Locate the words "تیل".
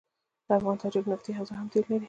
1.71-1.83